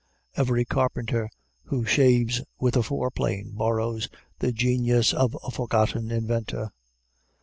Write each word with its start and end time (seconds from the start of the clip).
Every 0.35 0.65
carpenter 0.65 1.29
who 1.65 1.85
shaves 1.85 2.41
with 2.59 2.75
a 2.75 2.81
foreplane 2.81 3.51
borrows 3.55 4.09
the 4.39 4.51
genius 4.51 5.13
of 5.13 5.37
a 5.43 5.51
forgotten 5.51 6.09
inventor. 6.09 6.71